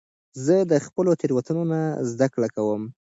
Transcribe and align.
زه 0.45 0.55
د 0.71 0.73
خپلو 0.85 1.11
تیروتنو 1.21 1.63
نه 1.71 1.81
زده 2.11 2.27
کړه 2.33 2.47
کوم. 2.55 2.81